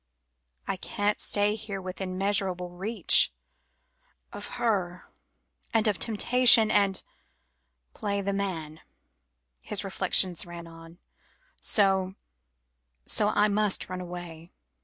"I 0.67 0.77
can't 0.77 1.19
stay 1.19 1.53
here 1.53 1.79
within 1.79 2.17
measurable 2.17 2.71
reach 2.71 3.29
of 4.33 4.47
her 4.57 5.11
and 5.75 5.87
of 5.87 5.99
temptation, 5.99 6.71
and 6.71 7.03
play 7.93 8.19
the 8.21 8.33
man," 8.33 8.81
his 9.61 9.83
reflections 9.83 10.43
ran 10.43 10.65
on, 10.65 10.97
"so 11.61 12.15
so 13.05 13.29
I 13.29 13.47
must 13.47 13.89
run 13.89 14.01
away." 14.01 14.49